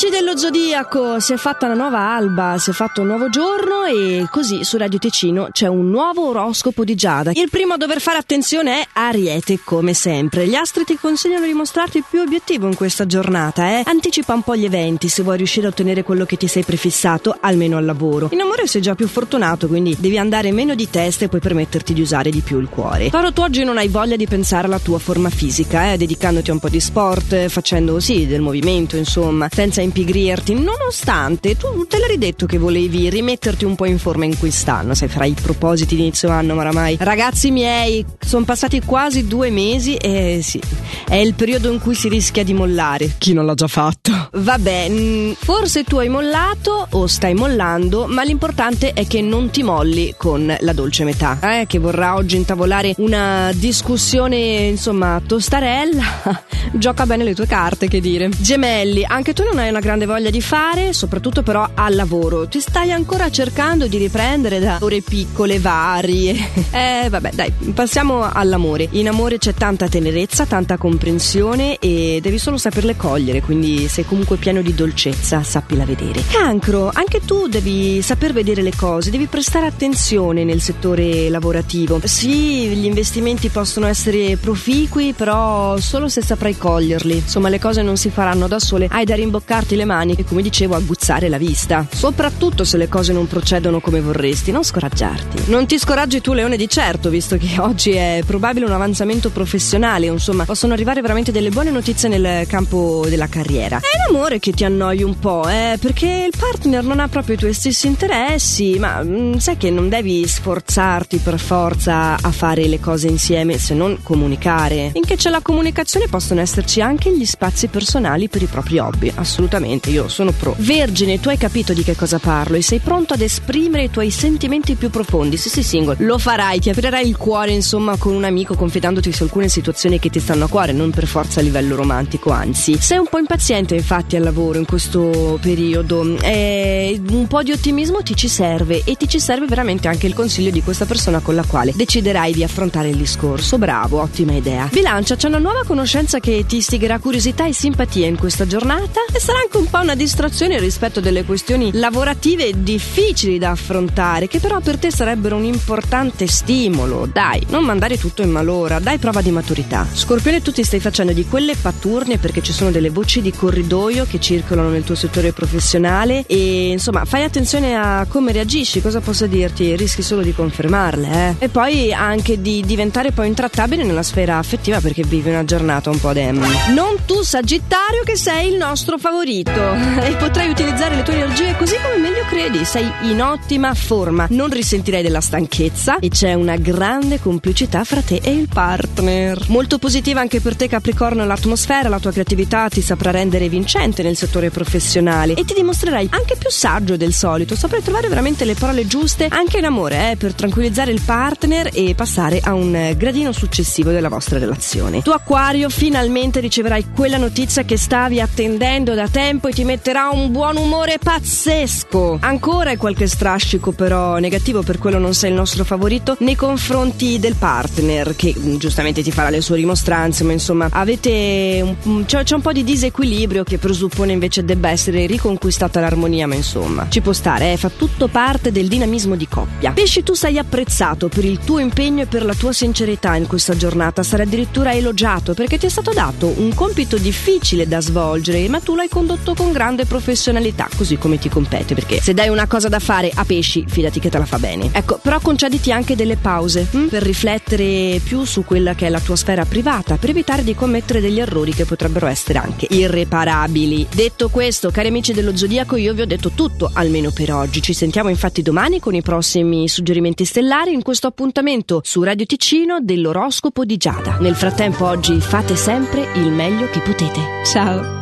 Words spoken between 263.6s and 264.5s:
di Giada. Nel